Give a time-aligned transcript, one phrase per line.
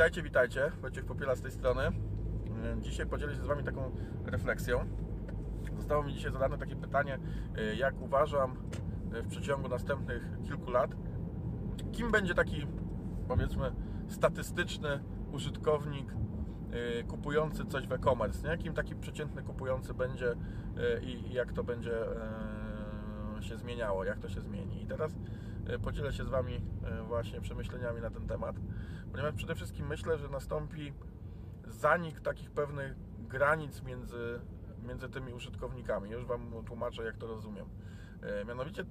[0.00, 0.72] Witajcie, witajcie.
[0.80, 1.82] Wojciech Popiela z tej strony.
[1.82, 1.92] E,
[2.80, 3.90] Dzisiaj podzielę się z Wami taką
[4.24, 4.86] refleksją.
[5.76, 7.18] Zostało mi dzisiaj zadane takie pytanie,
[7.56, 8.56] e, jak uważam
[9.14, 10.90] e, w przeciągu następnych kilku lat,
[11.92, 12.66] kim będzie taki,
[13.28, 13.72] powiedzmy,
[14.08, 16.14] statystyczny użytkownik
[17.08, 18.58] kupujący coś w e-commerce, nie?
[18.58, 20.34] Kim taki przeciętny kupujący będzie
[21.02, 21.92] i jak to będzie
[23.40, 24.82] się zmieniało, jak to się zmieni.
[24.82, 25.16] I teraz
[25.82, 26.60] podzielę się z Wami
[27.08, 28.56] właśnie przemyśleniami na ten temat,
[29.10, 30.92] ponieważ przede wszystkim myślę, że nastąpi
[31.66, 34.40] zanik takich pewnych granic między,
[34.82, 36.10] między tymi użytkownikami.
[36.10, 37.68] Już Wam tłumaczę, jak to rozumiem.
[38.22, 38.84] E, Mianowicie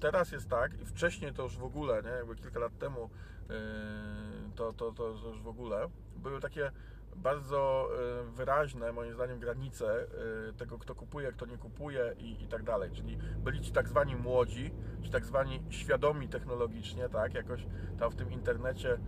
[0.00, 3.10] teraz jest tak, i wcześniej to już w ogóle, nie, jakby kilka lat temu,
[3.48, 3.56] yy,
[4.54, 6.70] to, to, to już w ogóle, były takie
[7.16, 7.88] bardzo
[8.24, 10.06] yy, wyraźne, moim zdaniem, granice
[10.56, 12.90] tego, kto kupuje, kto nie kupuje i, i tak dalej.
[12.90, 14.70] Czyli byli ci tak zwani młodzi,
[15.06, 17.66] ci tak zwani świadomi technologicznie, tak, jakoś
[17.98, 18.98] tam w tym internecie,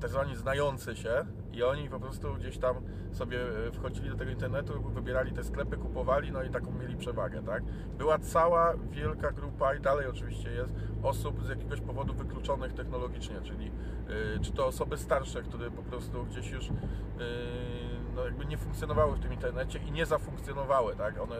[0.00, 2.76] tak zwani znający się i oni po prostu gdzieś tam
[3.12, 7.42] sobie e, wchodzili do tego internetu, wybierali te sklepy, kupowali, no i taką mieli przewagę,
[7.42, 7.62] tak?
[7.98, 13.70] Była cała wielka grupa i dalej oczywiście jest osób z jakiegoś powodu wykluczonych technologicznie, czyli
[14.36, 16.72] y, czy to osoby starsze, które po prostu gdzieś już y,
[18.14, 21.20] no jakby nie funkcjonowały w tym internecie i nie zafunkcjonowały, tak?
[21.20, 21.36] One,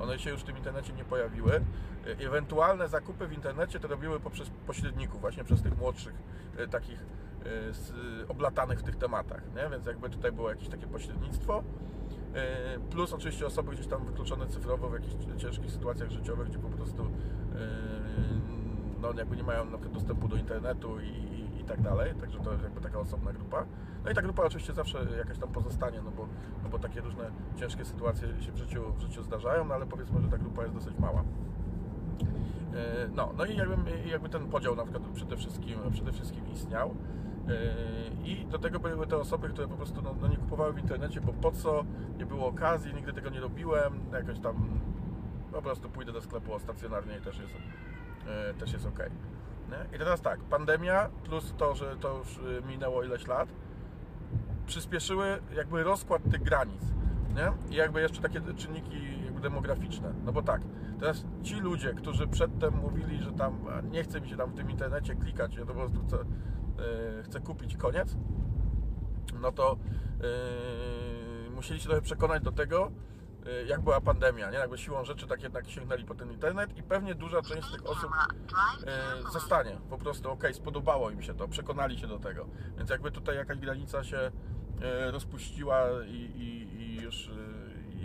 [0.00, 1.52] one się już w tym internecie nie pojawiły.
[2.06, 6.14] Y, ewentualne zakupy w internecie to robiły poprzez pośredników, właśnie przez tych młodszych
[6.60, 7.04] y, takich
[7.70, 7.92] z,
[8.30, 9.70] oblatanych w tych tematach, nie?
[9.70, 11.62] więc jakby tutaj było jakieś takie pośrednictwo.
[12.90, 17.10] Plus oczywiście osoby gdzieś tam wykluczone cyfrowo w jakichś ciężkich sytuacjach życiowych, gdzie po prostu
[19.00, 21.35] no, jakby nie mają dostępu do internetu i
[21.66, 23.64] tak dalej, także to jakby taka osobna grupa.
[24.04, 26.28] No i ta grupa oczywiście zawsze jakaś tam pozostanie, no bo,
[26.62, 30.20] no bo takie różne ciężkie sytuacje się w życiu, w życiu zdarzają, no ale powiedzmy,
[30.22, 31.24] że ta grupa jest dosyć mała.
[32.74, 36.94] E, No, no i jakby, jakby ten podział na przykład przede wszystkim, przede wszystkim istniał.
[37.48, 37.52] E,
[38.24, 41.20] I do tego były te osoby, które po prostu no, no nie kupowały w internecie,
[41.20, 41.84] bo po co,
[42.18, 44.80] nie było okazji, nigdy tego nie robiłem, jakoś tam
[45.52, 47.54] po prostu pójdę do sklepu stacjonarnie i też jest,
[48.26, 48.98] e, też jest ok.
[49.70, 49.96] Nie?
[49.96, 53.48] I teraz tak, pandemia plus to, że to już e, minęło ileś lat,
[54.66, 56.82] przyspieszyły jakby rozkład tych granic.
[57.36, 57.72] Nie?
[57.74, 60.12] I jakby jeszcze takie czynniki jakby demograficzne.
[60.24, 60.60] No bo tak,
[61.00, 64.70] teraz ci ludzie, którzy przedtem mówili, że tam nie chce mi się tam w tym
[64.70, 68.16] internecie klikać, ja to po prostu chcę, yy, chcę kupić koniec,
[69.40, 69.76] no to
[71.46, 72.90] yy, musieli się trochę przekonać do tego,
[73.66, 74.58] jak była pandemia, nie?
[74.58, 77.86] Jakby siłą rzeczy tak jednak sięgnęli po ten internet i pewnie duża część z tych
[77.86, 78.10] osób
[78.86, 79.78] e, zostanie.
[79.90, 82.46] Po prostu, ok, spodobało im się to, przekonali się do tego.
[82.78, 84.18] Więc jakby tutaj jakaś granica się
[84.82, 87.30] e, rozpuściła i, i, i już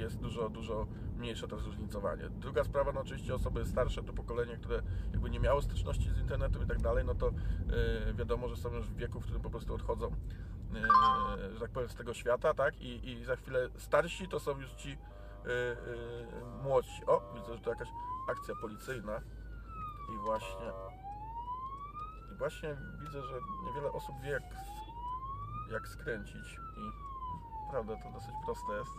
[0.01, 0.87] jest dużo, dużo
[1.17, 2.29] mniejsze to zróżnicowanie.
[2.29, 4.81] Druga sprawa, no oczywiście osoby starsze, to pokolenie, które
[5.11, 8.73] jakby nie miało styczności z internetem i tak dalej, no to e, wiadomo, że są
[8.73, 12.53] już w wieku, w którym po prostu odchodzą, e, że tak powiem, z tego świata,
[12.53, 12.81] tak?
[12.81, 14.97] I, i za chwilę starsi to są już ci
[16.63, 17.05] młodsi.
[17.05, 17.87] O, widzę, że to jakaś
[18.29, 19.21] akcja policyjna.
[20.13, 20.71] I właśnie
[22.31, 24.43] i właśnie widzę, że niewiele osób wie jak,
[25.71, 26.91] jak skręcić i
[27.71, 28.91] prawda to dosyć proste jest.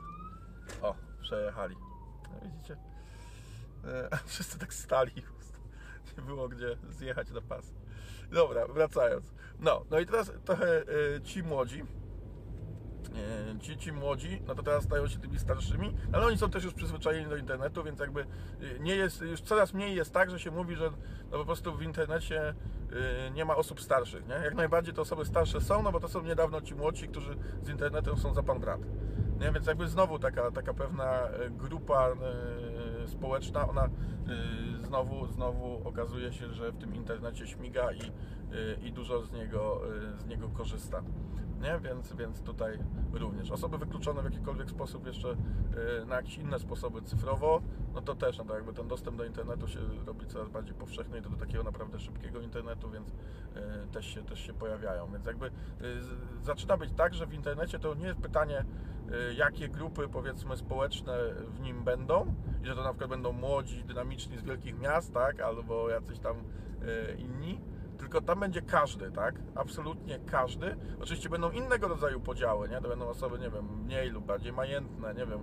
[0.83, 1.77] O, przejechali.
[2.23, 2.77] No, widzicie?
[3.85, 5.13] E, wszyscy tak stali.
[6.17, 7.73] Nie było gdzie zjechać na pas.
[8.31, 9.35] Dobra, wracając.
[9.59, 10.83] No, no i teraz trochę
[11.17, 11.85] e, ci młodzi
[13.61, 16.75] ci, ci młodzi, no to teraz stają się tymi starszymi, ale oni są też już
[16.75, 18.27] przyzwyczajeni do internetu, więc jakby e,
[18.81, 20.91] nie jest, już coraz mniej jest tak, że się mówi, że
[21.31, 24.35] no po prostu w internecie e, nie ma osób starszych, nie?
[24.35, 27.69] Jak najbardziej te osoby starsze są, no bo to są niedawno ci młodsi, którzy z
[27.69, 28.81] internetem są za pan brat.
[29.41, 29.53] Nie?
[29.53, 32.15] Więc jakby znowu taka, taka pewna e, grupa e,
[33.09, 33.91] społeczna, ona e,
[34.87, 39.81] znowu, znowu okazuje się, że w tym internecie śmiga i, e, i dużo z niego,
[40.17, 41.03] e, z niego korzysta.
[41.61, 41.81] Nie?
[41.81, 42.79] Więc, więc tutaj
[43.13, 43.51] również.
[43.51, 45.37] Osoby wykluczone w jakikolwiek sposób jeszcze
[46.07, 47.63] na jakieś inne sposoby cyfrowo,
[47.95, 51.19] no to też, no to jakby ten dostęp do internetu się robi coraz bardziej powszechny
[51.19, 53.13] i to do takiego naprawdę szybkiego internetu, więc
[53.93, 55.13] też się, też się pojawiają.
[55.13, 55.51] Więc jakby
[56.43, 58.65] zaczyna być tak, że w internecie to nie jest pytanie,
[59.37, 61.19] jakie grupy powiedzmy społeczne
[61.49, 65.41] w nim będą i że to na przykład będą młodzi, dynamiczni z wielkich miast, tak,
[65.41, 67.61] albo jacyś tam e, inni,
[67.99, 69.35] tylko tam będzie każdy, tak?
[69.55, 70.77] Absolutnie każdy.
[71.01, 72.81] Oczywiście będą innego rodzaju podziały, nie?
[72.81, 75.41] To będą osoby, nie wiem, mniej lub bardziej majętne, nie wiem,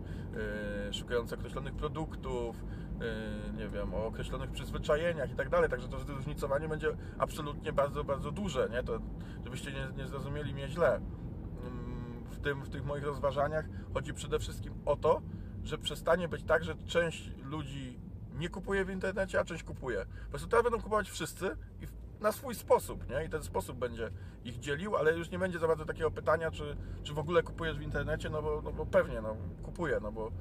[0.87, 2.63] yy, szukające określonych produktów,
[2.99, 5.69] yy, nie wiem, o określonych przyzwyczajeniach i tak dalej.
[5.69, 6.87] Także to zróżnicowanie będzie
[7.17, 8.83] absolutnie bardzo, bardzo duże, nie?
[8.83, 8.99] To,
[9.43, 10.95] żebyście nie, nie zrozumieli mnie źle.
[10.95, 15.21] Ym, W, tym, w tych moich rozważaniach chodzi przede wszystkim o to,
[15.63, 17.99] że przestanie być tak, że część ludzi
[18.33, 20.05] nie kupuje w internecie, a część kupuje.
[20.25, 21.87] Po prostu teraz będą kupować wszyscy i
[22.23, 23.25] na swój sposób, nie?
[23.25, 24.09] I ten sposób będzie
[24.43, 27.77] ich dzielił, ale już nie będzie za bardzo takiego pytania, czy, czy w ogóle kupujesz
[27.77, 30.31] w internecie, no bo, no bo pewnie, no kupuję, no bo, y,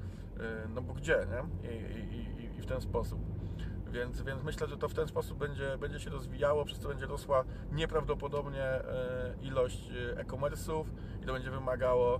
[0.69, 1.69] no bo gdzie, nie?
[1.69, 1.75] I,
[2.15, 3.19] i, i- w ten sposób.
[3.91, 7.05] Więc, więc myślę, że to w ten sposób będzie, będzie się rozwijało, przez co będzie
[7.05, 10.85] rosła nieprawdopodobnie e, ilość e, e-commerce'ów
[11.23, 12.19] i to będzie wymagało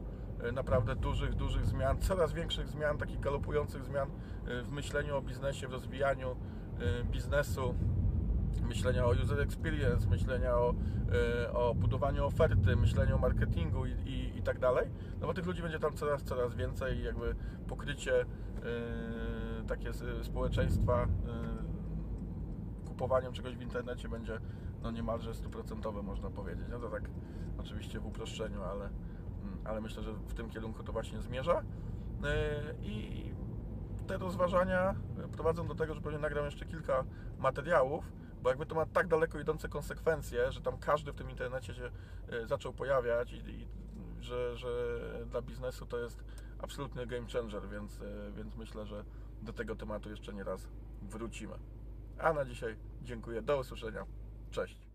[0.53, 4.09] naprawdę dużych, dużych zmian, coraz większych zmian, takich galopujących zmian
[4.47, 6.35] e, w myśleniu o biznesie, w rozwijaniu
[6.79, 7.75] e, biznesu,
[8.67, 10.75] myślenia o user experience, myślenia o,
[11.43, 14.89] e, o budowaniu oferty, myślenia o marketingu i, i, i tak dalej.
[15.21, 17.35] No bo tych ludzi będzie tam coraz, coraz więcej i jakby
[17.67, 18.25] pokrycie e,
[19.67, 19.91] takie
[20.23, 24.39] społeczeństwa e, kupowaniem czegoś w internecie będzie
[24.83, 26.65] no niemalże stuprocentowe można powiedzieć.
[26.69, 27.03] No to tak
[27.57, 28.89] oczywiście w uproszczeniu, ale,
[29.65, 31.63] ale myślę, że w tym kierunku to właśnie zmierza.
[32.23, 33.23] E, I
[34.07, 34.95] te rozważania
[35.31, 37.03] prowadzą do tego, że pewnie nagram jeszcze kilka
[37.39, 41.73] materiałów, bo jakby to ma tak daleko idące konsekwencje, że tam każdy w tym internecie
[41.73, 41.91] się
[42.29, 43.67] e, zaczął pojawiać i, i
[44.19, 46.23] że, że dla biznesu to jest
[46.59, 49.03] absolutny game changer, więc, e, więc myślę, że
[49.41, 50.67] do tego tematu jeszcze nie raz
[51.01, 51.55] wrócimy.
[52.19, 54.05] A na dzisiaj dziękuję, do usłyszenia,
[54.51, 54.88] cześć.